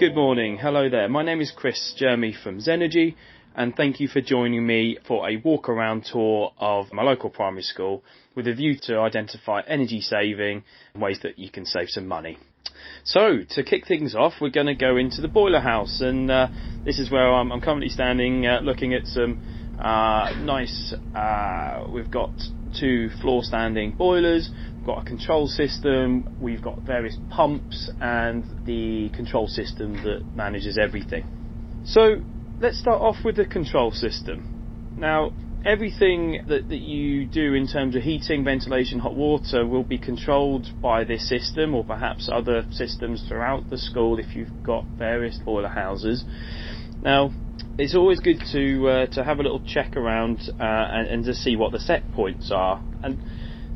Good 0.00 0.14
morning. 0.14 0.56
Hello 0.56 0.88
there. 0.88 1.10
My 1.10 1.22
name 1.22 1.42
is 1.42 1.52
Chris 1.54 1.94
Jermy 2.00 2.32
from 2.42 2.58
Zenergi 2.58 3.16
and 3.54 3.76
thank 3.76 4.00
you 4.00 4.08
for 4.08 4.22
joining 4.22 4.66
me 4.66 4.96
for 5.06 5.28
a 5.28 5.36
walk 5.36 5.68
around 5.68 6.06
tour 6.10 6.54
of 6.58 6.90
my 6.90 7.02
local 7.02 7.28
primary 7.28 7.60
school 7.60 8.02
with 8.34 8.48
a 8.48 8.54
view 8.54 8.78
to 8.84 8.98
identify 8.98 9.60
energy 9.68 10.00
saving 10.00 10.64
ways 10.94 11.20
that 11.22 11.38
you 11.38 11.50
can 11.50 11.66
save 11.66 11.90
some 11.90 12.08
money. 12.08 12.38
So, 13.04 13.40
to 13.50 13.62
kick 13.62 13.86
things 13.86 14.14
off, 14.14 14.32
we're 14.40 14.48
going 14.48 14.68
to 14.68 14.74
go 14.74 14.96
into 14.96 15.20
the 15.20 15.28
boiler 15.28 15.60
house, 15.60 16.00
and 16.00 16.30
uh, 16.30 16.48
this 16.82 16.98
is 16.98 17.10
where 17.10 17.30
I'm, 17.30 17.52
I'm 17.52 17.60
currently 17.60 17.90
standing 17.90 18.46
uh, 18.46 18.60
looking 18.62 18.94
at 18.94 19.04
some 19.04 19.42
uh, 19.78 20.32
nice. 20.40 20.94
Uh, 21.14 21.84
we've 21.92 22.10
got 22.10 22.30
two 22.78 23.10
floor 23.20 23.42
standing 23.42 23.92
boilers, 23.92 24.50
we've 24.76 24.86
got 24.86 25.02
a 25.02 25.04
control 25.04 25.46
system, 25.46 26.36
we've 26.40 26.62
got 26.62 26.80
various 26.82 27.16
pumps, 27.30 27.90
and 28.00 28.44
the 28.66 29.10
control 29.14 29.46
system 29.46 29.94
that 30.04 30.24
manages 30.34 30.78
everything. 30.78 31.24
So, 31.84 32.16
let's 32.60 32.78
start 32.78 33.00
off 33.00 33.16
with 33.24 33.36
the 33.36 33.46
control 33.46 33.90
system. 33.90 34.94
Now, 34.96 35.32
everything 35.64 36.44
that, 36.48 36.68
that 36.68 36.80
you 36.80 37.26
do 37.26 37.54
in 37.54 37.66
terms 37.66 37.96
of 37.96 38.02
heating, 38.02 38.44
ventilation, 38.44 38.98
hot 38.98 39.14
water 39.14 39.66
will 39.66 39.84
be 39.84 39.98
controlled 39.98 40.66
by 40.80 41.04
this 41.04 41.28
system 41.28 41.74
or 41.74 41.84
perhaps 41.84 42.28
other 42.32 42.64
systems 42.70 43.24
throughout 43.28 43.68
the 43.70 43.78
school 43.78 44.18
if 44.18 44.34
you've 44.34 44.62
got 44.62 44.84
various 44.96 45.38
boiler 45.44 45.68
houses. 45.68 46.24
Now, 47.02 47.32
it's 47.78 47.94
always 47.94 48.20
good 48.20 48.42
to 48.52 48.88
uh, 48.88 49.06
to 49.06 49.24
have 49.24 49.38
a 49.38 49.42
little 49.42 49.60
check 49.66 49.96
around 49.96 50.40
uh, 50.60 50.62
and, 50.62 51.08
and 51.08 51.24
to 51.24 51.34
see 51.34 51.56
what 51.56 51.72
the 51.72 51.80
set 51.80 52.12
points 52.12 52.50
are. 52.54 52.82
And 53.02 53.18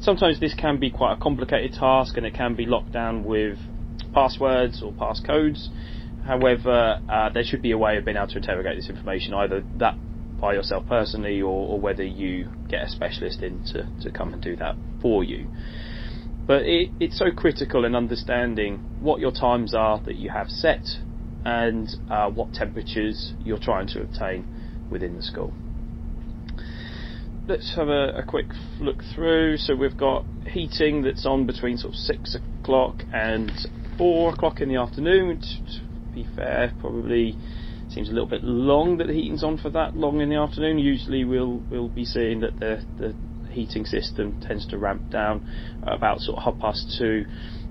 sometimes 0.01 0.41
this 0.41 0.55
can 0.55 0.79
be 0.79 0.91
quite 0.91 1.15
a 1.15 1.17
complicated 1.17 1.73
task 1.79 2.17
and 2.17 2.27
it 2.27 2.35
can 2.35 2.55
be 2.55 2.67
locked 2.67 2.93
down 2.93 3.25
with 3.25 3.59
passwords 4.13 4.83
or 4.83 4.93
passcodes. 4.93 5.69
However, 6.27 7.01
uh, 7.09 7.31
there 7.31 7.45
should 7.45 7.63
be 7.63 7.71
a 7.71 7.79
way 7.79 7.97
of 7.97 8.05
being 8.05 8.17
able 8.17 8.29
to 8.29 8.37
interrogate 8.37 8.77
this 8.77 8.89
information, 8.89 9.35
either 9.35 9.65
that 9.79 9.97
by 10.41 10.55
yourself 10.55 10.87
personally 10.87 11.41
or, 11.41 11.69
or 11.69 11.81
whether 11.81 12.05
you 12.05 12.49
get 12.69 12.83
a 12.83 12.89
specialist 12.89 13.43
in 13.43 13.65
to, 13.65 13.89
to 14.03 14.11
come 14.11 14.35
and 14.35 14.43
do 14.43 14.57
that 14.57 14.75
for 15.01 15.25
you. 15.25 15.47
But 16.47 16.63
it, 16.63 16.91
it's 17.01 17.19
so 17.19 17.31
critical 17.31 17.87
in 17.87 17.95
understanding 17.95 18.79
what 19.01 19.21
your 19.21 19.33
times 19.33 19.75
are 19.75 19.99
that 20.01 20.17
you 20.17 20.29
have 20.31 20.49
set 20.49 20.85
and 21.45 21.89
uh, 22.11 22.31
what 22.31 22.53
temperatures 22.53 23.35
you're 23.45 23.59
trying 23.59 23.87
to 23.89 24.03
obtain 24.03 24.47
within 24.91 25.17
the 25.17 25.23
school. 25.23 25.53
Let's 27.47 27.75
have 27.77 27.89
a, 27.89 28.17
a, 28.17 28.23
quick 28.23 28.47
look 28.81 29.03
through. 29.15 29.59
So 29.59 29.77
we've 29.77 29.97
got 29.97 30.25
heating 30.51 31.03
that's 31.03 31.27
on 31.27 31.47
between 31.47 31.77
sort 31.77 31.93
of 31.93 31.99
six 31.99 32.35
o'clock 32.35 33.03
and 33.13 33.53
four 33.99 34.33
o'clock 34.33 34.61
in 34.61 34.69
the 34.71 34.77
afternoon, 34.77 35.41
To 35.41 36.15
be 36.15 36.27
fair, 36.35 36.73
probably 36.81 37.37
seems 37.91 38.09
a 38.09 38.13
little 38.13 38.29
bit 38.29 38.43
long 38.43 38.97
that 38.97 39.09
the 39.09 39.13
heating's 39.13 39.45
on 39.45 39.59
for 39.59 39.69
that 39.71 39.95
long 39.95 40.21
in 40.23 40.31
the 40.31 40.37
afternoon. 40.37 40.79
Usually 40.79 41.25
we'll 41.25 41.63
we'll 41.71 41.89
be 41.89 42.07
seeing 42.07 42.41
that 42.41 42.59
the 42.59 42.83
the 42.99 43.15
heating 43.53 43.85
system 43.85 44.41
tends 44.41 44.67
to 44.69 44.79
ramp 44.79 45.11
down 45.11 45.47
about 45.83 46.21
sort 46.21 46.39
of 46.39 46.45
half 46.45 46.59
past 46.61 46.97
two, 46.99 47.25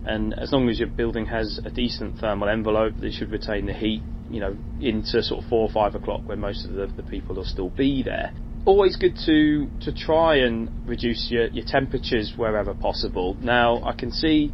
and 0.05 0.33
as 0.37 0.51
long 0.51 0.69
as 0.69 0.79
your 0.79 0.89
building 0.89 1.25
has 1.27 1.59
a 1.65 1.69
decent 1.69 2.19
thermal 2.19 2.49
envelope, 2.49 2.93
they 2.99 3.11
should 3.11 3.31
retain 3.31 3.65
the 3.65 3.73
heat, 3.73 4.01
you 4.29 4.39
know, 4.39 4.57
into 4.81 5.23
sort 5.23 5.43
of 5.43 5.49
four 5.49 5.67
or 5.67 5.71
five 5.71 5.95
o'clock 5.95 6.21
when 6.25 6.39
most 6.39 6.65
of 6.65 6.73
the, 6.73 6.87
the 6.87 7.03
people 7.03 7.35
will 7.35 7.45
still 7.45 7.69
be 7.69 8.03
there. 8.03 8.33
Always 8.65 8.95
good 8.95 9.17
to 9.25 9.67
to 9.81 9.93
try 9.93 10.37
and 10.37 10.87
reduce 10.87 11.27
your, 11.29 11.47
your 11.47 11.65
temperatures 11.65 12.33
wherever 12.35 12.73
possible. 12.73 13.35
Now 13.41 13.83
I 13.83 13.93
can 13.93 14.11
see 14.11 14.53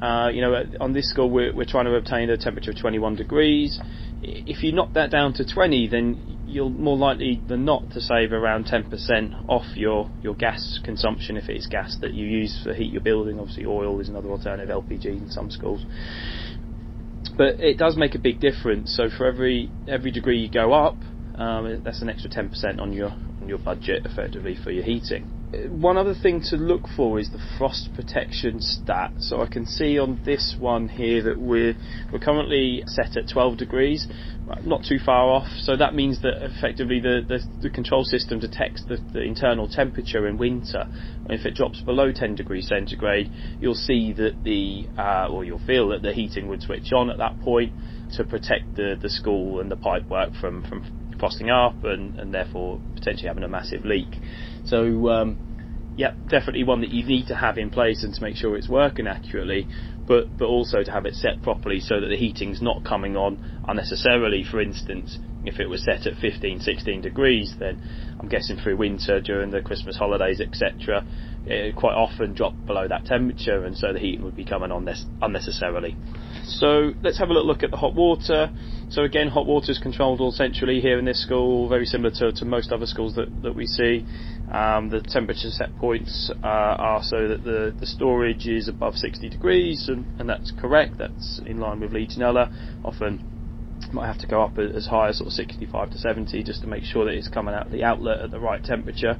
uh, 0.00 0.30
you 0.32 0.40
know, 0.40 0.64
on 0.80 0.92
this 0.92 1.10
school 1.10 1.30
we're, 1.30 1.54
we're 1.54 1.66
trying 1.66 1.84
to 1.84 1.94
obtain 1.94 2.30
a 2.30 2.36
temperature 2.36 2.70
of 2.70 2.78
21 2.78 3.16
degrees. 3.16 3.78
If 4.22 4.62
you 4.62 4.72
knock 4.72 4.94
that 4.94 5.10
down 5.10 5.34
to 5.34 5.44
20, 5.44 5.88
then 5.88 6.39
you're 6.50 6.70
more 6.70 6.96
likely 6.96 7.40
than 7.48 7.64
not 7.64 7.90
to 7.90 8.00
save 8.00 8.32
around 8.32 8.66
10% 8.66 9.48
off 9.48 9.64
your, 9.74 10.10
your 10.22 10.34
gas 10.34 10.78
consumption 10.84 11.36
if 11.36 11.48
it 11.48 11.56
is 11.56 11.66
gas 11.66 11.96
that 12.00 12.12
you 12.12 12.26
use 12.26 12.60
to 12.64 12.74
heat 12.74 12.92
your 12.92 13.00
building. 13.00 13.38
Obviously, 13.38 13.64
oil 13.66 14.00
is 14.00 14.08
another 14.08 14.28
alternative, 14.30 14.68
LPG 14.68 15.06
in 15.06 15.30
some 15.30 15.50
schools. 15.50 15.84
But 17.36 17.60
it 17.60 17.78
does 17.78 17.96
make 17.96 18.14
a 18.14 18.18
big 18.18 18.40
difference. 18.40 18.94
So 18.96 19.08
for 19.08 19.26
every 19.26 19.70
every 19.88 20.10
degree 20.10 20.38
you 20.40 20.50
go 20.50 20.72
up, 20.72 20.96
um, 21.36 21.82
that's 21.84 22.02
an 22.02 22.10
extra 22.10 22.30
10% 22.30 22.80
on 22.80 22.92
your 22.92 23.10
on 23.10 23.48
your 23.48 23.58
budget 23.58 24.04
effectively 24.04 24.56
for 24.62 24.70
your 24.70 24.84
heating 24.84 25.39
one 25.52 25.96
other 25.96 26.14
thing 26.14 26.42
to 26.50 26.56
look 26.56 26.82
for 26.96 27.18
is 27.18 27.30
the 27.30 27.40
frost 27.58 27.90
protection 27.94 28.60
stat. 28.60 29.12
So 29.18 29.40
I 29.40 29.46
can 29.46 29.66
see 29.66 29.98
on 29.98 30.20
this 30.24 30.54
one 30.58 30.88
here 30.88 31.22
that 31.24 31.40
we're 31.40 31.74
we're 32.12 32.20
currently 32.20 32.84
set 32.86 33.16
at 33.16 33.28
12 33.28 33.58
degrees, 33.58 34.06
not 34.62 34.84
too 34.84 34.98
far 35.04 35.28
off. 35.28 35.48
So 35.62 35.76
that 35.76 35.94
means 35.94 36.22
that 36.22 36.42
effectively 36.42 37.00
the 37.00 37.24
the, 37.26 37.40
the 37.62 37.70
control 37.70 38.04
system 38.04 38.38
detects 38.38 38.84
the, 38.84 38.98
the, 39.12 39.22
internal 39.22 39.68
temperature 39.68 40.28
in 40.28 40.38
winter. 40.38 40.86
If 41.28 41.44
it 41.44 41.54
drops 41.54 41.80
below 41.80 42.12
10 42.12 42.36
degrees 42.36 42.68
centigrade, 42.68 43.30
you'll 43.60 43.74
see 43.74 44.12
that 44.12 44.44
the 44.44 44.86
uh, 44.96 45.28
or 45.28 45.44
you'll 45.44 45.66
feel 45.66 45.88
that 45.88 46.02
the 46.02 46.12
heating 46.12 46.46
would 46.48 46.62
switch 46.62 46.92
on 46.92 47.10
at 47.10 47.18
that 47.18 47.40
point 47.40 47.72
to 48.16 48.24
protect 48.24 48.76
the 48.76 48.96
the 49.00 49.10
school 49.10 49.60
and 49.60 49.70
the 49.70 49.76
pipework 49.76 50.40
from 50.40 50.62
from 50.68 50.99
frosting 51.20 51.50
up 51.50 51.84
and, 51.84 52.16
and 52.16 52.34
therefore 52.34 52.80
potentially 52.94 53.28
having 53.28 53.44
a 53.44 53.48
massive 53.48 53.84
leak. 53.84 54.16
So, 54.64 55.08
um, 55.10 55.36
yeah, 55.96 56.14
definitely 56.28 56.64
one 56.64 56.80
that 56.80 56.90
you 56.90 57.04
need 57.04 57.26
to 57.28 57.34
have 57.34 57.58
in 57.58 57.70
place 57.70 58.02
and 58.02 58.14
to 58.14 58.22
make 58.22 58.36
sure 58.36 58.56
it's 58.56 58.68
working 58.68 59.06
accurately, 59.06 59.68
but 60.06 60.36
but 60.38 60.46
also 60.46 60.82
to 60.82 60.90
have 60.90 61.06
it 61.06 61.14
set 61.14 61.42
properly 61.42 61.78
so 61.78 62.00
that 62.00 62.08
the 62.08 62.16
heating's 62.16 62.62
not 62.62 62.84
coming 62.84 63.16
on 63.16 63.38
unnecessarily. 63.68 64.44
For 64.50 64.60
instance, 64.60 65.18
if 65.44 65.60
it 65.60 65.68
was 65.68 65.84
set 65.84 66.06
at 66.06 66.16
15, 66.16 66.60
16 66.60 67.00
degrees, 67.02 67.54
then 67.58 67.80
I'm 68.18 68.28
guessing 68.28 68.56
through 68.56 68.76
winter 68.76 69.20
during 69.20 69.50
the 69.50 69.60
Christmas 69.60 69.96
holidays, 69.96 70.40
etc., 70.40 71.04
it 71.46 71.74
quite 71.74 71.94
often 71.94 72.34
drop 72.34 72.54
below 72.66 72.86
that 72.86 73.06
temperature, 73.06 73.64
and 73.64 73.76
so 73.76 73.92
the 73.92 73.98
heating 73.98 74.24
would 74.24 74.36
be 74.36 74.44
coming 74.44 74.70
on 74.70 74.88
unnecessarily. 75.22 75.96
So 76.50 76.92
let's 77.02 77.18
have 77.18 77.28
a 77.28 77.32
little 77.32 77.46
look 77.46 77.62
at 77.62 77.70
the 77.70 77.76
hot 77.76 77.94
water. 77.94 78.50
So 78.90 79.02
again, 79.02 79.28
hot 79.28 79.46
water 79.46 79.70
is 79.70 79.78
controlled 79.78 80.20
all 80.20 80.32
centrally 80.32 80.80
here 80.80 80.98
in 80.98 81.04
this 81.04 81.22
school, 81.22 81.68
very 81.68 81.86
similar 81.86 82.10
to, 82.16 82.32
to 82.32 82.44
most 82.44 82.72
other 82.72 82.86
schools 82.86 83.14
that, 83.14 83.42
that 83.42 83.54
we 83.54 83.66
see. 83.66 84.04
Um, 84.52 84.90
the 84.90 85.00
temperature 85.00 85.50
set 85.50 85.76
points 85.78 86.30
uh, 86.42 86.46
are 86.46 87.02
so 87.04 87.28
that 87.28 87.44
the, 87.44 87.74
the 87.78 87.86
storage 87.86 88.48
is 88.48 88.66
above 88.66 88.96
60 88.96 89.28
degrees, 89.28 89.88
and, 89.88 90.04
and 90.18 90.28
that's 90.28 90.52
correct. 90.60 90.98
That's 90.98 91.40
in 91.46 91.60
line 91.60 91.80
with 91.80 91.92
Legionella. 91.92 92.84
Often 92.84 93.24
might 93.92 94.06
have 94.06 94.18
to 94.18 94.26
go 94.26 94.42
up 94.42 94.58
as 94.58 94.86
high 94.86 95.08
as 95.08 95.18
sort 95.18 95.28
of 95.28 95.32
65 95.32 95.90
to 95.90 95.98
70 95.98 96.42
just 96.42 96.62
to 96.62 96.66
make 96.66 96.84
sure 96.84 97.04
that 97.04 97.14
it's 97.14 97.28
coming 97.28 97.54
out 97.54 97.70
the 97.70 97.82
outlet 97.84 98.20
at 98.20 98.30
the 98.30 98.40
right 98.40 98.62
temperature. 98.62 99.16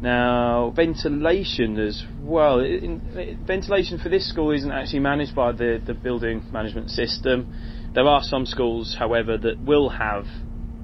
Now, 0.00 0.72
ventilation 0.74 1.78
as 1.78 2.02
well. 2.22 2.60
In, 2.60 3.02
in, 3.18 3.44
ventilation 3.46 3.98
for 3.98 4.08
this 4.08 4.26
school 4.26 4.50
isn't 4.50 4.70
actually 4.70 5.00
managed 5.00 5.34
by 5.34 5.52
the, 5.52 5.80
the 5.84 5.92
building 5.92 6.42
management 6.50 6.90
system. 6.90 7.52
There 7.94 8.06
are 8.06 8.22
some 8.22 8.46
schools, 8.46 8.96
however, 8.98 9.36
that 9.36 9.60
will 9.60 9.90
have 9.90 10.24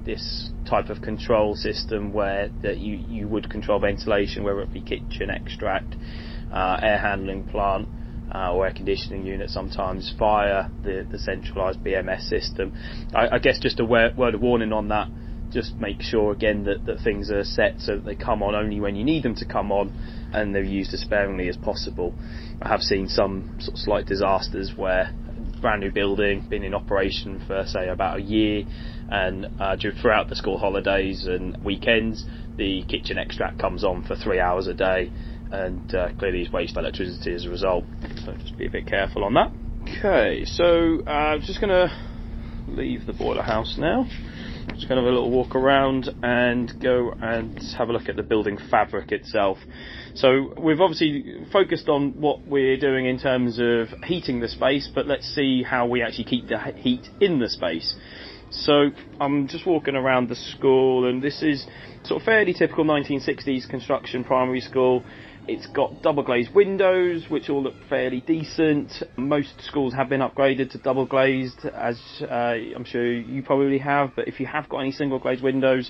this 0.05 0.51
type 0.69 0.89
of 0.89 1.01
control 1.01 1.55
system 1.55 2.13
where 2.13 2.49
that 2.61 2.77
you, 2.77 2.95
you 2.95 3.27
would 3.27 3.49
control 3.49 3.79
ventilation, 3.79 4.43
whether 4.43 4.61
it 4.61 4.71
be 4.71 4.81
kitchen 4.81 5.31
extract, 5.31 5.95
uh, 6.53 6.77
air 6.81 6.99
handling 6.99 7.43
plant, 7.47 7.87
uh, 8.33 8.53
or 8.53 8.67
air 8.67 8.73
conditioning 8.73 9.25
unit 9.25 9.49
sometimes 9.49 10.13
via 10.19 10.69
the, 10.83 11.07
the 11.09 11.17
centralised 11.17 11.79
BMS 11.79 12.21
system. 12.21 12.71
I, 13.15 13.35
I 13.35 13.39
guess 13.39 13.57
just 13.59 13.79
a 13.79 13.85
word 13.85 14.35
of 14.35 14.41
warning 14.41 14.73
on 14.73 14.89
that 14.89 15.07
just 15.57 15.75
make 15.77 16.03
sure 16.03 16.31
again 16.33 16.65
that, 16.65 16.85
that 16.85 16.99
things 17.03 17.31
are 17.31 17.43
set 17.43 17.81
so 17.81 17.95
that 17.95 18.05
they 18.05 18.13
come 18.13 18.43
on 18.43 18.53
only 18.53 18.79
when 18.79 18.95
you 18.95 19.03
need 19.03 19.23
them 19.23 19.33
to 19.33 19.43
come 19.43 19.71
on 19.71 19.89
and 20.31 20.53
they're 20.53 20.61
used 20.61 20.93
as 20.93 21.01
sparingly 21.01 21.49
as 21.49 21.57
possible. 21.57 22.13
I 22.61 22.67
have 22.69 22.81
seen 22.81 23.07
some 23.07 23.55
sort 23.59 23.73
of 23.73 23.79
slight 23.79 24.05
disasters 24.05 24.73
where 24.75 25.11
brand 25.59 25.81
new 25.81 25.91
building 25.91 26.45
been 26.47 26.63
in 26.63 26.75
operation 26.75 27.43
for 27.47 27.65
say 27.65 27.87
about 27.87 28.19
a 28.19 28.21
year 28.21 28.65
and 29.09 29.47
uh, 29.59 29.75
throughout 29.99 30.29
the 30.29 30.35
school 30.35 30.59
holidays 30.59 31.25
and 31.25 31.57
weekends 31.65 32.23
the 32.57 32.83
kitchen 32.87 33.17
extract 33.17 33.57
comes 33.57 33.83
on 33.83 34.03
for 34.03 34.15
three 34.15 34.39
hours 34.39 34.67
a 34.67 34.75
day 34.75 35.11
and 35.51 35.95
uh, 35.95 36.09
clearly 36.19 36.43
is 36.43 36.51
waste 36.51 36.77
electricity 36.77 37.33
as 37.33 37.45
a 37.45 37.49
result. 37.49 37.83
So 38.23 38.33
just 38.33 38.55
be 38.59 38.67
a 38.67 38.69
bit 38.69 38.85
careful 38.85 39.23
on 39.23 39.33
that. 39.33 39.51
Okay 39.97 40.45
so 40.45 40.99
uh, 41.07 41.09
I'm 41.09 41.41
just 41.41 41.59
going 41.59 41.71
to 41.71 41.89
leave 42.67 43.07
the 43.07 43.13
boiler 43.13 43.41
house 43.41 43.75
now 43.79 44.05
just 44.73 44.87
kind 44.87 44.99
of 44.99 45.05
a 45.05 45.09
little 45.09 45.31
walk 45.31 45.55
around 45.55 46.09
and 46.21 46.73
go 46.81 47.13
and 47.21 47.59
have 47.77 47.89
a 47.89 47.93
look 47.93 48.09
at 48.09 48.15
the 48.15 48.23
building 48.23 48.57
fabric 48.69 49.11
itself. 49.11 49.57
So 50.13 50.53
we've 50.57 50.81
obviously 50.81 51.45
focused 51.51 51.89
on 51.89 52.19
what 52.19 52.47
we're 52.47 52.77
doing 52.77 53.05
in 53.05 53.19
terms 53.19 53.59
of 53.59 53.87
heating 54.03 54.39
the 54.39 54.47
space, 54.47 54.89
but 54.93 55.07
let's 55.07 55.27
see 55.33 55.63
how 55.63 55.87
we 55.87 56.01
actually 56.01 56.25
keep 56.25 56.47
the 56.47 56.59
heat 56.75 57.07
in 57.19 57.39
the 57.39 57.49
space. 57.49 57.95
So 58.49 58.91
I'm 59.19 59.47
just 59.47 59.65
walking 59.65 59.95
around 59.95 60.29
the 60.29 60.35
school, 60.35 61.09
and 61.09 61.21
this 61.21 61.43
is 61.43 61.65
sort 62.03 62.21
of 62.21 62.25
fairly 62.25 62.53
typical 62.53 62.85
1960s 62.85 63.67
construction 63.67 64.23
primary 64.23 64.61
school. 64.61 65.03
It's 65.49 65.65
got 65.67 66.01
double 66.01 66.23
glazed 66.23 66.53
windows, 66.53 67.27
which 67.29 67.49
all 67.49 67.63
look 67.63 67.75
fairly 67.87 68.19
decent. 68.19 68.91
Most 69.15 69.61
schools 69.61 69.93
have 69.93 70.09
been 70.09 70.19
upgraded 70.19 70.71
to 70.71 70.77
double 70.77 71.05
glazed, 71.05 71.65
as 71.65 71.97
uh, 72.21 72.55
I'm 72.75 72.83
sure 72.83 73.09
you 73.09 73.41
probably 73.43 73.77
have. 73.77 74.11
But 74.13 74.27
if 74.27 74.41
you 74.41 74.45
have 74.45 74.67
got 74.67 74.79
any 74.79 74.91
single 74.91 75.19
glazed 75.19 75.41
windows, 75.41 75.89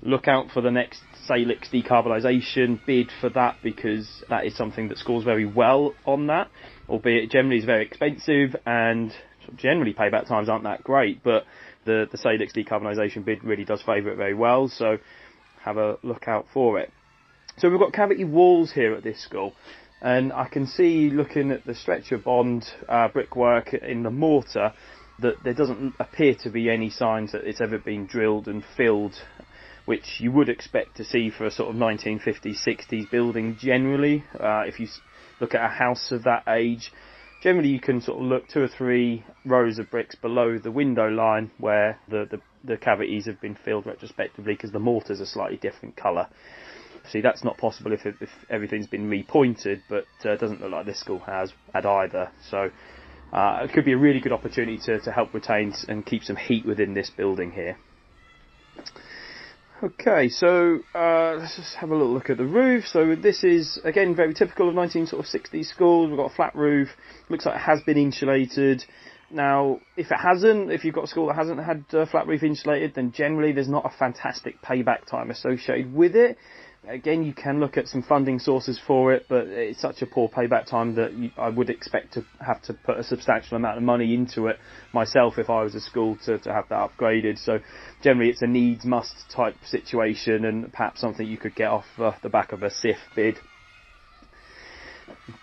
look 0.00 0.28
out 0.28 0.50
for 0.50 0.62
the 0.62 0.70
next 0.70 1.02
Salix 1.26 1.68
decarbonisation 1.68 2.80
bid 2.86 3.10
for 3.20 3.28
that 3.30 3.56
because 3.62 4.24
that 4.30 4.46
is 4.46 4.56
something 4.56 4.88
that 4.88 4.96
scores 4.96 5.24
very 5.24 5.44
well 5.44 5.94
on 6.06 6.28
that, 6.28 6.50
albeit 6.88 7.30
generally 7.30 7.58
is 7.58 7.66
very 7.66 7.84
expensive 7.84 8.56
and 8.64 9.12
generally 9.56 9.92
payback 9.92 10.26
times 10.26 10.48
aren't 10.48 10.64
that 10.64 10.82
great, 10.82 11.22
but 11.22 11.44
the, 11.84 12.08
the 12.10 12.18
Salix 12.18 12.54
decarbonisation 12.54 13.26
bid 13.26 13.44
really 13.44 13.64
does 13.64 13.82
favour 13.82 14.10
it 14.10 14.16
very 14.16 14.34
well, 14.34 14.68
so 14.68 14.96
have 15.62 15.76
a 15.76 15.98
look 16.02 16.28
out 16.28 16.46
for 16.54 16.78
it. 16.78 16.90
So 17.58 17.70
we've 17.70 17.80
got 17.80 17.94
cavity 17.94 18.24
walls 18.24 18.72
here 18.72 18.92
at 18.92 19.02
this 19.02 19.18
school, 19.22 19.54
and 20.02 20.30
I 20.30 20.46
can 20.46 20.66
see 20.66 21.08
looking 21.08 21.50
at 21.50 21.64
the 21.64 21.74
stretcher 21.74 22.18
bond 22.18 22.66
uh, 22.86 23.08
brickwork 23.08 23.72
in 23.72 24.02
the 24.02 24.10
mortar 24.10 24.74
that 25.20 25.42
there 25.42 25.54
doesn't 25.54 25.94
appear 25.98 26.34
to 26.42 26.50
be 26.50 26.68
any 26.68 26.90
signs 26.90 27.32
that 27.32 27.44
it's 27.44 27.62
ever 27.62 27.78
been 27.78 28.04
drilled 28.04 28.46
and 28.46 28.62
filled 28.76 29.14
which 29.86 30.20
you 30.20 30.32
would 30.32 30.50
expect 30.50 30.96
to 30.96 31.04
see 31.04 31.30
for 31.30 31.46
a 31.46 31.50
sort 31.50 31.70
of 31.70 31.76
1950s, 31.76 32.58
60s 32.66 33.10
building 33.10 33.56
generally. 33.58 34.22
Uh, 34.38 34.64
if 34.66 34.78
you 34.78 34.86
look 35.40 35.54
at 35.54 35.64
a 35.64 35.68
house 35.68 36.12
of 36.12 36.24
that 36.24 36.42
age, 36.48 36.92
generally 37.42 37.68
you 37.68 37.80
can 37.80 38.02
sort 38.02 38.18
of 38.20 38.26
look 38.26 38.46
two 38.48 38.60
or 38.60 38.68
three 38.68 39.24
rows 39.46 39.78
of 39.78 39.90
bricks 39.90 40.16
below 40.16 40.58
the 40.58 40.70
window 40.70 41.08
line 41.08 41.50
where 41.56 41.98
the, 42.10 42.26
the, 42.30 42.40
the 42.64 42.76
cavities 42.76 43.24
have 43.24 43.40
been 43.40 43.56
filled 43.64 43.86
retrospectively 43.86 44.52
because 44.52 44.72
the 44.72 44.78
mortar's 44.78 45.22
are 45.22 45.26
slightly 45.26 45.56
different 45.56 45.96
colour. 45.96 46.28
See, 47.10 47.20
that's 47.20 47.44
not 47.44 47.58
possible 47.58 47.92
if, 47.92 48.06
if 48.06 48.30
everything's 48.50 48.86
been 48.86 49.08
repointed, 49.08 49.82
but 49.88 50.06
uh, 50.24 50.32
it 50.32 50.40
doesn't 50.40 50.60
look 50.60 50.72
like 50.72 50.86
this 50.86 51.00
school 51.00 51.20
has 51.20 51.52
had 51.72 51.86
either. 51.86 52.30
So 52.50 52.70
uh, 53.32 53.60
it 53.62 53.72
could 53.72 53.84
be 53.84 53.92
a 53.92 53.98
really 53.98 54.20
good 54.20 54.32
opportunity 54.32 54.78
to, 54.86 55.00
to 55.00 55.12
help 55.12 55.34
retain 55.34 55.74
and 55.88 56.04
keep 56.04 56.24
some 56.24 56.36
heat 56.36 56.66
within 56.66 56.94
this 56.94 57.10
building 57.10 57.52
here. 57.52 57.76
Okay, 59.82 60.30
so 60.30 60.78
uh, 60.94 61.36
let's 61.38 61.56
just 61.56 61.74
have 61.74 61.90
a 61.90 61.94
little 61.94 62.14
look 62.14 62.30
at 62.30 62.38
the 62.38 62.46
roof. 62.46 62.86
So 62.86 63.14
this 63.14 63.44
is 63.44 63.78
again 63.84 64.16
very 64.16 64.32
typical 64.32 64.70
of 64.70 64.74
19 64.74 65.06
sort 65.06 65.26
of 65.26 65.30
60s 65.30 65.66
schools. 65.66 66.08
We've 66.08 66.16
got 66.16 66.32
a 66.32 66.34
flat 66.34 66.54
roof. 66.54 66.88
Looks 67.28 67.44
like 67.44 67.56
it 67.56 67.60
has 67.60 67.82
been 67.82 67.98
insulated. 67.98 68.82
Now, 69.30 69.80
if 69.96 70.10
it 70.10 70.18
hasn't, 70.18 70.70
if 70.70 70.84
you've 70.84 70.94
got 70.94 71.04
a 71.04 71.08
school 71.08 71.26
that 71.26 71.36
hasn't 71.36 71.62
had 71.62 71.84
uh, 71.92 72.06
flat 72.06 72.26
roof 72.26 72.42
insulated, 72.42 72.94
then 72.94 73.12
generally 73.12 73.52
there's 73.52 73.68
not 73.68 73.84
a 73.84 73.90
fantastic 73.90 74.62
payback 74.62 75.04
time 75.04 75.30
associated 75.30 75.92
with 75.92 76.16
it. 76.16 76.38
Again, 76.88 77.24
you 77.24 77.32
can 77.34 77.58
look 77.58 77.76
at 77.76 77.88
some 77.88 78.02
funding 78.02 78.38
sources 78.38 78.78
for 78.86 79.12
it, 79.12 79.26
but 79.28 79.48
it's 79.48 79.80
such 79.80 80.02
a 80.02 80.06
poor 80.06 80.28
payback 80.28 80.66
time 80.66 80.94
that 80.94 81.12
you, 81.14 81.30
I 81.36 81.48
would 81.48 81.68
expect 81.68 82.12
to 82.14 82.24
have 82.44 82.62
to 82.62 82.74
put 82.74 82.98
a 82.98 83.02
substantial 83.02 83.56
amount 83.56 83.78
of 83.78 83.82
money 83.82 84.14
into 84.14 84.46
it 84.46 84.58
myself 84.92 85.34
if 85.36 85.50
I 85.50 85.62
was 85.62 85.74
a 85.74 85.80
school 85.80 86.16
to, 86.26 86.38
to 86.38 86.52
have 86.52 86.68
that 86.68 86.88
upgraded. 86.90 87.38
So 87.38 87.58
generally 88.02 88.30
it's 88.30 88.42
a 88.42 88.46
needs 88.46 88.84
must 88.84 89.14
type 89.34 89.56
situation 89.64 90.44
and 90.44 90.72
perhaps 90.72 91.00
something 91.00 91.26
you 91.26 91.38
could 91.38 91.56
get 91.56 91.68
off 91.70 91.86
uh, 91.98 92.12
the 92.22 92.28
back 92.28 92.52
of 92.52 92.62
a 92.62 92.70
SIF 92.70 92.98
bid. 93.16 93.36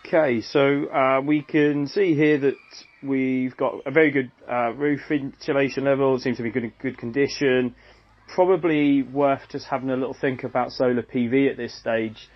Okay, 0.06 0.40
so 0.40 0.86
uh, 0.86 1.20
we 1.22 1.42
can 1.42 1.88
see 1.88 2.16
here 2.16 2.38
that 2.38 2.56
we've 3.02 3.56
got 3.58 3.76
a 3.86 3.92
very 3.92 4.12
good 4.12 4.32
uh, 4.50 4.72
roof 4.74 5.02
insulation 5.10 5.84
level, 5.84 6.16
it 6.16 6.22
seems 6.22 6.38
to 6.38 6.44
be 6.44 6.52
good 6.52 6.72
good 6.82 6.98
condition 6.98 7.76
probably 8.34 9.04
worth 9.04 9.42
just 9.50 9.66
having 9.68 9.90
a 9.90 9.96
little 9.96 10.16
think 10.20 10.44
about 10.44 10.72
solar 10.72 11.04
PV 11.04 11.52
at 11.52 11.58
this 11.58 11.78
stage. 11.78 12.30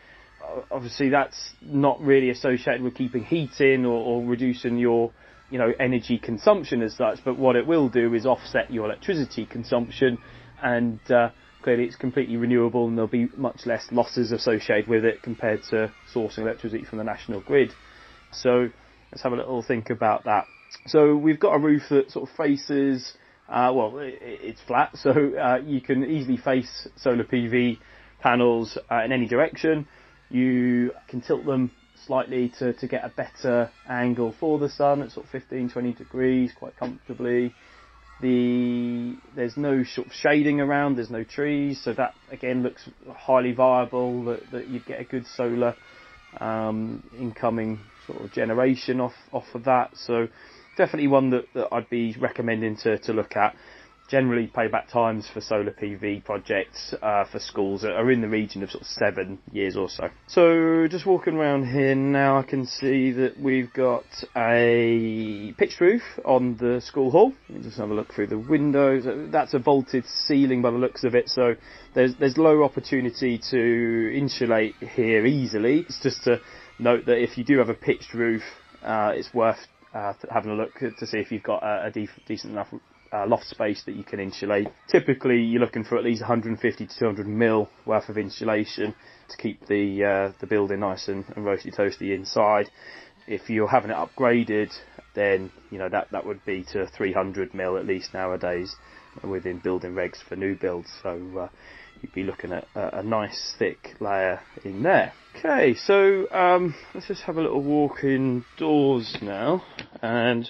Obviously, 0.71 1.09
that's 1.09 1.53
not 1.61 1.99
really 2.01 2.29
associated 2.29 2.81
with 2.83 2.95
keeping 2.95 3.23
heat 3.23 3.59
in 3.59 3.83
or, 3.85 3.97
or 3.97 4.25
reducing 4.25 4.77
your 4.77 5.11
you 5.49 5.57
know 5.57 5.71
energy 5.79 6.17
consumption 6.17 6.81
as 6.83 6.95
such, 6.95 7.19
but 7.25 7.37
what 7.37 7.55
it 7.55 7.65
will 7.65 7.89
do 7.89 8.13
is 8.13 8.25
offset 8.25 8.71
your 8.71 8.85
electricity 8.85 9.45
consumption, 9.45 10.17
and 10.61 10.99
uh, 11.09 11.29
clearly 11.63 11.85
it's 11.85 11.95
completely 11.95 12.37
renewable, 12.37 12.87
and 12.87 12.97
there'll 12.97 13.07
be 13.07 13.29
much 13.35 13.65
less 13.65 13.87
losses 13.91 14.31
associated 14.31 14.87
with 14.87 15.03
it 15.03 15.23
compared 15.23 15.63
to 15.63 15.91
sourcing 16.13 16.39
electricity 16.39 16.83
from 16.83 16.99
the 16.99 17.03
national 17.03 17.41
grid. 17.41 17.73
So 18.31 18.69
let's 19.11 19.23
have 19.23 19.33
a 19.33 19.37
little 19.37 19.63
think 19.63 19.89
about 19.89 20.25
that. 20.25 20.45
So 20.85 21.15
we've 21.15 21.39
got 21.39 21.55
a 21.55 21.59
roof 21.59 21.83
that 21.89 22.11
sort 22.11 22.29
of 22.29 22.35
faces 22.35 23.13
uh, 23.49 23.71
well, 23.73 23.97
it, 23.99 24.17
it's 24.21 24.61
flat, 24.67 24.91
so 24.95 25.11
uh, 25.11 25.57
you 25.65 25.81
can 25.81 26.03
easily 26.03 26.37
face 26.37 26.87
solar 26.97 27.23
PV 27.23 27.77
panels 28.19 28.77
uh, 28.91 29.03
in 29.03 29.11
any 29.11 29.27
direction. 29.27 29.87
You 30.29 30.91
can 31.07 31.21
tilt 31.21 31.45
them 31.45 31.71
slightly 32.05 32.51
to, 32.59 32.73
to 32.73 32.87
get 32.87 33.03
a 33.03 33.09
better 33.09 33.71
angle 33.89 34.35
for 34.39 34.59
the 34.59 34.69
sun 34.69 35.01
at 35.01 35.11
sort 35.11 35.25
of 35.25 35.31
15, 35.31 35.69
20 35.69 35.93
degrees 35.93 36.51
quite 36.57 36.75
comfortably. 36.77 37.53
The 38.19 39.15
there's 39.35 39.57
no 39.57 39.83
sort 39.83 40.07
of 40.07 40.13
shading 40.13 40.59
around, 40.59 40.95
there's 40.95 41.11
no 41.11 41.23
trees, 41.23 41.79
so 41.83 41.93
that 41.93 42.15
again 42.31 42.63
looks 42.63 42.89
highly 43.15 43.51
viable 43.51 44.25
that, 44.25 44.39
that 44.51 44.67
you'd 44.69 44.87
get 44.87 44.99
a 44.99 45.03
good 45.03 45.27
solar 45.27 45.75
um, 46.39 47.03
incoming 47.17 47.79
sort 48.07 48.21
of 48.21 48.31
generation 48.31 48.99
off 48.99 49.13
off 49.31 49.45
of 49.53 49.65
that. 49.65 49.91
So 49.93 50.27
definitely 50.77 51.07
one 51.07 51.31
that, 51.31 51.45
that 51.53 51.67
I'd 51.71 51.89
be 51.89 52.15
recommending 52.19 52.77
to, 52.77 52.97
to 52.99 53.13
look 53.13 53.35
at. 53.35 53.55
Generally, 54.09 54.53
payback 54.55 54.89
times 54.89 55.27
for 55.33 55.41
solar 55.41 55.71
PV 55.71 56.23
projects 56.23 56.93
uh, 57.01 57.25
for 57.29 57.39
schools 57.39 57.83
are 57.83 58.09
in 58.09 58.21
the 58.21 58.29
region 58.29 58.63
of 58.63 58.71
sort 58.71 58.83
of 58.83 58.87
seven 58.87 59.37
years 59.51 59.75
or 59.75 59.89
so. 59.89 60.07
So, 60.27 60.87
just 60.87 61.05
walking 61.05 61.33
around 61.35 61.65
here 61.65 61.93
now, 61.93 62.39
I 62.39 62.43
can 62.43 62.65
see 62.65 63.11
that 63.11 63.37
we've 63.37 63.73
got 63.73 64.05
a 64.33 65.53
pitched 65.57 65.81
roof 65.81 66.03
on 66.23 66.55
the 66.55 66.79
school 66.79 67.11
hall. 67.11 67.33
Just 67.61 67.79
have 67.79 67.89
a 67.89 67.93
look 67.93 68.13
through 68.13 68.27
the 68.27 68.39
windows. 68.39 69.03
That's 69.29 69.53
a 69.53 69.59
vaulted 69.59 70.05
ceiling 70.05 70.61
by 70.61 70.71
the 70.71 70.77
looks 70.77 71.03
of 71.03 71.13
it, 71.13 71.27
so 71.27 71.55
there's 71.93 72.15
there's 72.17 72.37
low 72.37 72.63
opportunity 72.63 73.41
to 73.51 74.17
insulate 74.17 74.75
here 74.95 75.25
easily. 75.25 75.79
It's 75.79 76.01
just 76.01 76.23
to 76.23 76.39
note 76.79 77.07
that 77.07 77.21
if 77.21 77.37
you 77.37 77.43
do 77.43 77.57
have 77.57 77.67
a 77.67 77.73
pitched 77.73 78.13
roof, 78.13 78.43
uh, 78.83 79.11
it's 79.13 79.33
worth 79.33 79.59
uh, 79.97 80.13
having 80.31 80.51
a 80.51 80.55
look 80.55 80.73
to 80.79 81.07
see 81.07 81.17
if 81.17 81.31
you've 81.31 81.43
got 81.43 81.63
a, 81.63 81.87
a 81.87 81.91
decent 81.91 82.53
enough 82.53 82.67
uh, 83.11 83.25
loft 83.25 83.45
space 83.45 83.83
that 83.85 83.95
you 83.95 84.03
can 84.03 84.19
insulate. 84.19 84.67
Typically, 84.87 85.41
you're 85.41 85.61
looking 85.61 85.83
for 85.83 85.97
at 85.97 86.03
least 86.03 86.21
150 86.21 86.85
to 86.85 86.99
200 86.99 87.27
mil 87.27 87.69
worth 87.85 88.09
of 88.09 88.17
insulation 88.17 88.93
to 89.29 89.37
keep 89.37 89.65
the 89.67 90.03
uh, 90.03 90.33
the 90.39 90.47
building 90.47 90.81
nice 90.81 91.07
and, 91.07 91.25
and 91.35 91.45
roasty 91.45 91.73
toasty 91.75 92.13
inside. 92.15 92.69
If 93.27 93.49
you're 93.49 93.67
having 93.67 93.91
it 93.91 93.95
upgraded, 93.95 94.71
then 95.15 95.51
you 95.71 95.77
know 95.77 95.89
that 95.89 96.11
that 96.11 96.25
would 96.25 96.45
be 96.45 96.63
to 96.73 96.87
300 96.87 97.53
mil 97.53 97.77
at 97.77 97.85
least 97.85 98.13
nowadays 98.13 98.75
within 99.23 99.59
building 99.59 99.93
regs 99.93 100.21
for 100.27 100.35
new 100.35 100.55
builds. 100.55 100.89
So 101.01 101.39
uh, 101.39 101.49
you'd 102.01 102.13
be 102.13 102.23
looking 102.23 102.51
at 102.51 102.67
a, 102.75 102.99
a, 102.99 103.03
nice 103.03 103.53
thick 103.57 103.95
layer 103.99 104.41
in 104.63 104.83
there. 104.83 105.13
Okay, 105.37 105.75
so 105.75 106.29
um, 106.31 106.75
let's 106.93 107.07
just 107.07 107.23
have 107.23 107.37
a 107.37 107.41
little 107.41 107.61
walk 107.61 108.03
indoors 108.03 109.17
now, 109.21 109.63
and 110.01 110.49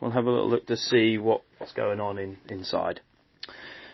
we'll 0.00 0.12
have 0.12 0.26
a 0.26 0.30
little 0.30 0.48
look 0.48 0.66
to 0.66 0.76
see 0.76 1.18
what, 1.18 1.42
what's 1.58 1.72
going 1.72 2.00
on 2.00 2.18
in 2.18 2.38
inside. 2.48 3.00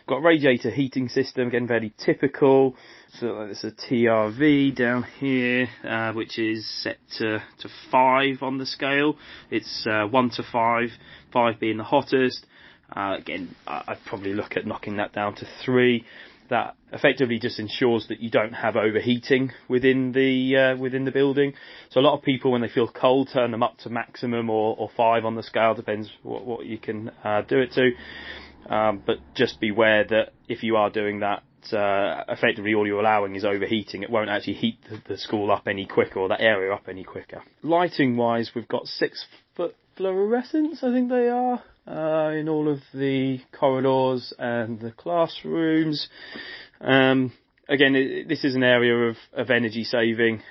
Got 0.07 0.19
a 0.19 0.23
radiator 0.23 0.71
heating 0.71 1.09
system, 1.09 1.49
again 1.49 1.67
very 1.67 1.93
typical. 2.05 2.75
So 3.19 3.27
there's 3.47 3.65
a 3.65 3.71
TRV 3.71 4.75
down 4.75 5.05
here, 5.19 5.69
uh, 5.85 6.13
which 6.13 6.39
is 6.39 6.69
set 6.83 6.99
to, 7.19 7.43
to 7.61 7.69
5 7.91 8.43
on 8.43 8.59
the 8.59 8.67
scale. 8.67 9.17
It's 9.51 9.87
uh, 9.89 10.07
1 10.07 10.31
to 10.31 10.43
5, 10.43 10.89
5 11.33 11.61
being 11.61 11.77
the 11.77 11.85
hottest. 11.85 12.47
Uh, 12.95 13.17
again, 13.19 13.55
I'd 13.67 13.99
probably 14.05 14.33
look 14.33 14.57
at 14.57 14.67
knocking 14.67 14.97
that 14.97 15.13
down 15.13 15.37
to 15.37 15.47
3 15.65 16.05
that 16.51 16.77
effectively 16.93 17.39
just 17.39 17.59
ensures 17.59 18.07
that 18.09 18.21
you 18.21 18.31
don't 18.31 18.53
have 18.53 18.77
overheating 18.77 19.53
within 19.69 20.13
the 20.13 20.57
uh, 20.57 20.77
within 20.77 21.05
the 21.05 21.11
building. 21.11 21.55
So 21.91 22.01
a 22.01 22.03
lot 22.03 22.17
of 22.17 22.23
people, 22.23 22.53
when 22.53 22.61
they 22.61 22.69
feel 22.69 22.89
cold, 22.89 23.31
turn 23.33 23.51
them 23.53 23.63
up 23.63 23.79
to 23.79 23.91
maximum 23.91 24.51
or, 24.51 24.77
or 24.77 24.91
five 24.97 25.25
on 25.25 25.37
the 25.37 25.43
scale, 25.43 25.75
depends 25.75 26.11
what, 26.23 26.45
what 26.45 26.67
you 26.67 26.79
can 26.79 27.11
uh, 27.25 27.43
do 27.43 27.61
it 27.61 27.73
to. 27.73 28.75
Um, 28.75 29.03
but 29.07 29.17
just 29.35 29.61
beware 29.61 30.05
that 30.05 30.33
if 30.49 30.63
you 30.63 30.77
are 30.77 30.91
doing 30.91 31.21
that, 31.21 31.43
uh, 31.73 32.25
effectively 32.29 32.75
all 32.75 32.87
you're 32.87 33.01
allowing 33.01 33.35
is 33.35 33.45
overheating. 33.45 34.03
It 34.03 34.11
won't 34.11 34.29
actually 34.29 34.55
heat 34.55 34.79
the, 34.89 35.01
the 35.09 35.19
school 35.19 35.51
up 35.51 35.67
any 35.67 35.87
quicker 35.87 36.19
or 36.19 36.29
that 36.29 36.41
area 36.41 36.73
up 36.73 36.89
any 36.89 37.05
quicker. 37.05 37.43
Lighting 37.63 38.17
wise, 38.17 38.51
we've 38.55 38.69
got 38.69 38.87
six 38.87 39.25
foot 39.57 39.75
fluorescents, 39.99 40.83
I 40.83 40.93
think 40.93 41.09
they 41.09 41.29
are 41.29 41.63
uh, 41.87 42.33
in 42.35 42.49
all 42.49 42.69
of 42.69 42.81
the 42.95 43.41
corridors 43.59 44.33
and 44.39 44.81
the 44.81 44.93
classrooms. 44.93 46.09
Um, 46.81 47.33
again, 47.69 47.95
it, 47.95 48.29
this 48.29 48.45
is 48.45 48.55
an 48.55 48.63
area 48.63 49.09
of, 49.09 49.17
of 49.33 49.51
energy 49.51 49.85
saving. 49.85 50.43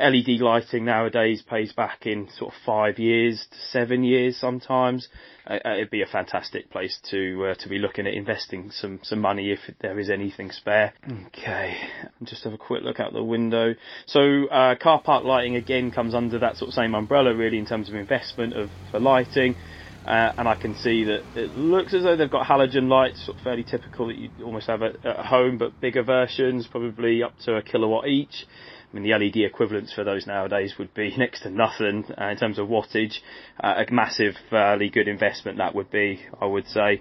LED 0.00 0.40
lighting 0.40 0.86
nowadays 0.86 1.42
pays 1.42 1.72
back 1.72 2.06
in 2.06 2.28
sort 2.38 2.54
of 2.54 2.60
five 2.64 2.98
years 2.98 3.46
to 3.50 3.58
seven 3.70 4.04
years 4.04 4.38
sometimes. 4.38 5.08
Uh, 5.46 5.58
uh, 5.64 5.74
it'd 5.74 5.90
be 5.90 6.00
a 6.00 6.06
fantastic 6.06 6.70
place 6.70 6.98
to 7.10 7.48
uh, 7.50 7.54
to 7.56 7.68
be 7.68 7.78
looking 7.78 8.06
at 8.06 8.14
investing 8.14 8.70
some 8.70 9.00
some 9.02 9.20
money 9.20 9.50
if 9.50 9.58
there 9.80 9.98
is 9.98 10.08
anything 10.08 10.50
spare. 10.50 10.94
Okay, 11.26 11.76
just 12.22 12.44
have 12.44 12.54
a 12.54 12.58
quick 12.58 12.82
look 12.82 13.00
out 13.00 13.12
the 13.12 13.22
window. 13.22 13.74
So 14.06 14.46
uh, 14.46 14.76
car 14.76 15.02
park 15.02 15.24
lighting 15.24 15.56
again 15.56 15.90
comes 15.90 16.14
under 16.14 16.38
that 16.38 16.56
sort 16.56 16.68
of 16.68 16.74
same 16.74 16.94
umbrella 16.94 17.34
really 17.34 17.58
in 17.58 17.66
terms 17.66 17.90
of 17.90 17.94
investment 17.94 18.54
of 18.54 18.70
for 18.90 18.98
lighting. 18.98 19.56
Uh, 20.04 20.32
and 20.36 20.48
I 20.48 20.56
can 20.56 20.74
see 20.74 21.04
that 21.04 21.26
it 21.34 21.54
looks 21.54 21.94
as 21.94 22.02
though 22.02 22.16
they've 22.16 22.30
got 22.30 22.46
halogen 22.46 22.88
lights, 22.88 23.24
sort 23.24 23.38
of 23.38 23.44
fairly 23.44 23.62
typical 23.62 24.08
that 24.08 24.16
you 24.16 24.30
almost 24.44 24.66
have 24.66 24.82
at, 24.82 25.04
at 25.04 25.26
home, 25.26 25.58
but 25.58 25.80
bigger 25.80 26.02
versions, 26.02 26.66
probably 26.66 27.22
up 27.22 27.38
to 27.44 27.54
a 27.54 27.62
kilowatt 27.62 28.08
each. 28.08 28.46
I 28.92 28.96
mean, 28.96 29.04
the 29.04 29.16
LED 29.16 29.36
equivalents 29.36 29.92
for 29.92 30.02
those 30.02 30.26
nowadays 30.26 30.74
would 30.78 30.92
be 30.92 31.14
next 31.18 31.42
to 31.42 31.50
nothing 31.50 32.04
uh, 32.20 32.26
in 32.26 32.36
terms 32.36 32.58
of 32.58 32.66
wattage. 32.68 33.18
Uh, 33.62 33.84
a 33.88 33.92
massively 33.92 34.90
good 34.90 35.06
investment 35.06 35.58
that 35.58 35.74
would 35.74 35.90
be, 35.90 36.20
I 36.40 36.46
would 36.46 36.66
say. 36.66 37.00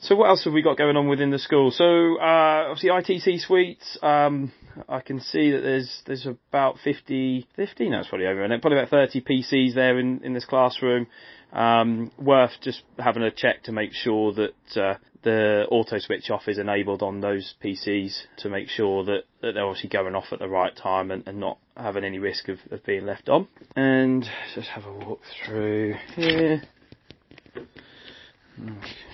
So 0.00 0.14
what 0.14 0.28
else 0.28 0.44
have 0.44 0.52
we 0.52 0.62
got 0.62 0.76
going 0.76 0.96
on 0.96 1.08
within 1.08 1.30
the 1.30 1.38
school? 1.38 1.70
So 1.70 2.20
uh, 2.20 2.68
obviously 2.70 2.90
ITC 2.90 3.40
suites. 3.40 3.98
Um, 4.02 4.52
I 4.88 5.00
can 5.00 5.20
see 5.20 5.50
that 5.50 5.60
there's 5.60 6.02
there's 6.06 6.26
about 6.26 6.76
50, 6.82 7.46
50 7.56 7.88
no, 7.88 8.00
it's 8.00 8.08
probably 8.08 8.26
over, 8.26 8.42
and 8.42 8.62
probably 8.62 8.78
about 8.78 8.90
30 8.90 9.20
PCs 9.22 9.74
there 9.74 9.98
in, 9.98 10.20
in 10.22 10.32
this 10.32 10.44
classroom. 10.44 11.06
Um, 11.52 12.10
worth 12.18 12.52
just 12.60 12.82
having 12.98 13.22
a 13.22 13.30
check 13.30 13.62
to 13.64 13.72
make 13.72 13.92
sure 13.92 14.32
that 14.34 14.76
uh, 14.76 14.94
the 15.22 15.66
auto 15.70 15.98
switch 15.98 16.30
off 16.30 16.48
is 16.48 16.58
enabled 16.58 17.02
on 17.02 17.20
those 17.20 17.54
PCs 17.64 18.22
to 18.38 18.48
make 18.48 18.68
sure 18.68 19.04
that, 19.04 19.22
that 19.40 19.52
they're 19.54 19.66
obviously 19.66 19.88
going 19.88 20.14
off 20.14 20.26
at 20.32 20.38
the 20.38 20.48
right 20.48 20.76
time 20.76 21.10
and, 21.10 21.26
and 21.26 21.40
not 21.40 21.58
having 21.76 22.04
any 22.04 22.18
risk 22.18 22.48
of, 22.48 22.58
of 22.70 22.84
being 22.84 23.06
left 23.06 23.28
on. 23.28 23.48
And 23.74 24.28
just 24.54 24.68
have 24.68 24.84
a 24.84 24.92
walk 24.92 25.20
through 25.44 25.94
here. 26.14 26.62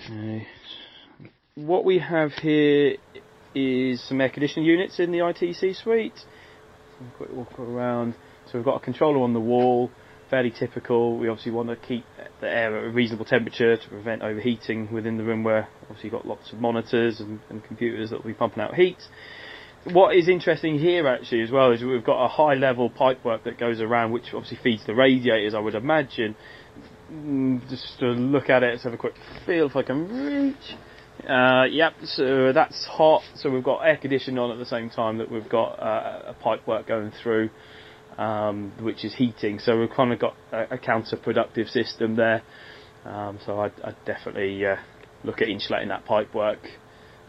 Okay. 0.05 0.47
What 1.55 1.85
we 1.85 1.99
have 1.99 2.33
here 2.33 2.97
is 3.55 4.01
some 4.07 4.21
air 4.21 4.29
conditioning 4.29 4.65
units 4.65 4.99
in 4.99 5.11
the 5.11 5.19
ITC 5.19 5.81
suite. 5.81 6.19
quick 7.17 7.31
walk 7.31 7.59
around. 7.59 8.15
So 8.45 8.57
we've 8.57 8.65
got 8.65 8.75
a 8.75 8.79
controller 8.79 9.21
on 9.21 9.33
the 9.33 9.39
wall, 9.39 9.89
fairly 10.29 10.51
typical. 10.51 11.17
We 11.17 11.29
obviously 11.29 11.51
want 11.51 11.69
to 11.69 11.75
keep 11.75 12.05
the 12.41 12.49
air 12.49 12.77
at 12.77 12.85
a 12.85 12.89
reasonable 12.89 13.25
temperature 13.25 13.77
to 13.77 13.89
prevent 13.89 14.21
overheating 14.21 14.91
within 14.91 15.17
the 15.17 15.23
room 15.23 15.43
where 15.43 15.67
obviously 15.83 16.05
you've 16.05 16.13
got 16.13 16.25
lots 16.25 16.51
of 16.51 16.59
monitors 16.59 17.19
and, 17.19 17.39
and 17.49 17.63
computers 17.63 18.09
that 18.09 18.17
will 18.17 18.31
be 18.31 18.33
pumping 18.33 18.61
out 18.61 18.75
heat. 18.75 18.97
What 19.85 20.15
is 20.15 20.29
interesting 20.29 20.79
here 20.79 21.07
actually 21.07 21.41
as 21.41 21.51
well 21.51 21.71
is 21.71 21.83
we've 21.83 22.05
got 22.05 22.23
a 22.23 22.29
high 22.29 22.53
level 22.53 22.89
pipework 22.89 23.43
that 23.43 23.59
goes 23.59 23.81
around 23.81 24.11
which 24.11 24.33
obviously 24.33 24.57
feeds 24.63 24.85
the 24.85 24.95
radiators 24.95 25.53
I 25.53 25.59
would 25.59 25.75
imagine. 25.75 26.35
Mm, 27.11 27.69
just 27.69 27.99
to 27.99 28.05
look 28.07 28.49
at 28.49 28.63
it, 28.63 28.71
let's 28.71 28.83
have 28.83 28.93
a 28.93 28.97
quick 28.97 29.13
feel 29.45 29.67
if 29.67 29.75
I 29.75 29.83
can 29.83 30.07
reach. 30.07 30.77
Uh, 31.27 31.65
yep, 31.69 31.93
so 32.03 32.51
that's 32.51 32.85
hot. 32.85 33.21
So 33.35 33.49
we've 33.49 33.63
got 33.63 33.79
air 33.79 33.97
conditioning 33.97 34.39
on 34.39 34.51
at 34.51 34.57
the 34.57 34.65
same 34.65 34.89
time 34.89 35.17
that 35.19 35.31
we've 35.31 35.47
got 35.47 35.79
uh, 35.79 36.21
a 36.27 36.33
pipe 36.33 36.67
work 36.67 36.87
going 36.87 37.11
through, 37.21 37.49
um, 38.17 38.73
which 38.81 39.05
is 39.05 39.15
heating. 39.15 39.59
So 39.59 39.79
we've 39.79 39.89
kind 39.89 40.11
of 40.11 40.19
got 40.19 40.35
a, 40.51 40.75
a 40.75 40.77
counterproductive 40.77 41.69
system 41.69 42.15
there. 42.15 42.41
Um, 43.05 43.39
so 43.45 43.59
I'd, 43.59 43.73
I'd 43.83 44.05
definitely 44.05 44.65
uh, 44.65 44.75
look 45.23 45.41
at 45.41 45.47
insulating 45.47 45.89
that 45.89 46.05
pipe 46.05 46.33
work 46.33 46.59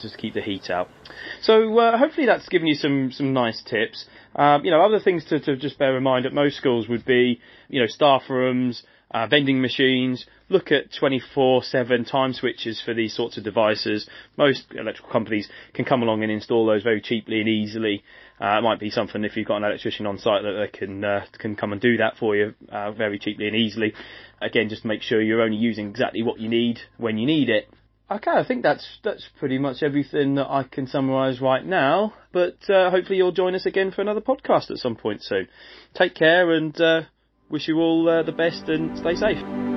just 0.00 0.14
to 0.14 0.20
keep 0.20 0.34
the 0.34 0.42
heat 0.42 0.70
out. 0.70 0.88
So 1.42 1.78
uh, 1.78 1.96
hopefully 1.96 2.26
that's 2.26 2.48
given 2.48 2.66
you 2.66 2.74
some 2.74 3.12
some 3.12 3.32
nice 3.32 3.62
tips. 3.62 4.06
Um, 4.34 4.64
you 4.64 4.72
know, 4.72 4.84
other 4.84 4.98
things 4.98 5.24
to, 5.26 5.38
to 5.40 5.56
just 5.56 5.78
bear 5.78 5.96
in 5.96 6.02
mind 6.02 6.26
at 6.26 6.32
most 6.32 6.56
schools 6.56 6.88
would 6.88 7.04
be, 7.04 7.40
you 7.68 7.80
know, 7.80 7.86
staff 7.86 8.22
rooms, 8.28 8.82
uh, 9.14 9.28
vending 9.28 9.60
machines, 9.60 10.26
look 10.48 10.72
at 10.72 10.90
24-7 10.90 12.10
time 12.10 12.32
switches 12.32 12.82
for 12.84 12.92
these 12.92 13.14
sorts 13.14 13.38
of 13.38 13.44
devices. 13.44 14.08
Most 14.36 14.64
electrical 14.72 15.10
companies 15.10 15.48
can 15.72 15.84
come 15.84 16.02
along 16.02 16.24
and 16.24 16.32
install 16.32 16.66
those 16.66 16.82
very 16.82 17.00
cheaply 17.00 17.38
and 17.38 17.48
easily. 17.48 18.02
Uh, 18.40 18.58
it 18.58 18.62
might 18.62 18.80
be 18.80 18.90
something 18.90 19.22
if 19.22 19.36
you've 19.36 19.46
got 19.46 19.58
an 19.58 19.64
electrician 19.64 20.06
on 20.06 20.18
site 20.18 20.42
that 20.42 20.58
they 20.60 20.78
can 20.78 21.04
uh, 21.04 21.24
can 21.38 21.54
come 21.54 21.70
and 21.70 21.80
do 21.80 21.96
that 21.96 22.16
for 22.18 22.34
you 22.34 22.54
uh, 22.72 22.90
very 22.90 23.20
cheaply 23.20 23.46
and 23.46 23.54
easily. 23.54 23.94
Again, 24.42 24.68
just 24.68 24.84
make 24.84 25.00
sure 25.00 25.22
you're 25.22 25.42
only 25.42 25.58
using 25.58 25.88
exactly 25.88 26.24
what 26.24 26.40
you 26.40 26.48
need 26.48 26.80
when 26.96 27.16
you 27.16 27.26
need 27.26 27.48
it. 27.48 27.68
Okay, 28.10 28.32
I 28.32 28.44
think 28.44 28.64
that's 28.64 28.98
that's 29.04 29.28
pretty 29.38 29.58
much 29.58 29.84
everything 29.84 30.34
that 30.34 30.50
I 30.50 30.64
can 30.64 30.88
summarise 30.88 31.40
right 31.40 31.64
now. 31.64 32.14
But 32.32 32.68
uh, 32.68 32.90
hopefully 32.90 33.18
you'll 33.18 33.30
join 33.30 33.54
us 33.54 33.64
again 33.64 33.92
for 33.92 34.02
another 34.02 34.20
podcast 34.20 34.72
at 34.72 34.78
some 34.78 34.96
point 34.96 35.22
soon. 35.22 35.46
Take 35.94 36.16
care 36.16 36.50
and 36.50 36.78
uh, 36.80 37.02
wish 37.50 37.68
you 37.68 37.78
all 37.78 38.08
uh, 38.08 38.22
the 38.22 38.32
best 38.32 38.68
and 38.68 38.96
stay 38.98 39.14
safe. 39.14 39.73